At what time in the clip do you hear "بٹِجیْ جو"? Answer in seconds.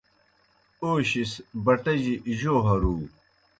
1.63-2.55